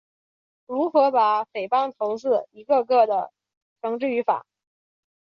[0.65, 3.29] 如何把匪帮头子一个个地
[3.83, 4.47] 绳之于法？